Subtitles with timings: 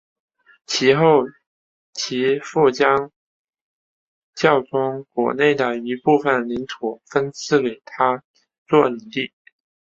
[0.65, 1.25] 随后
[1.93, 3.11] 其父将
[4.33, 8.23] 教宗国内的一部份领土分赐给他
[8.67, 9.31] 做领地。